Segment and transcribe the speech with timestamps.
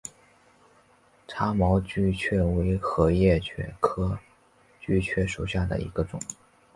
[1.27, 4.17] 叉毛锯蕨为禾叶蕨科
[4.79, 6.19] 锯蕨属下的一个种。